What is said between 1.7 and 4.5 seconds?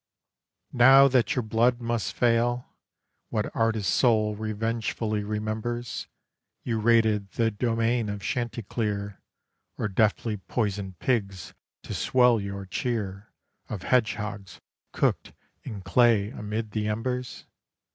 must fail, What artist soul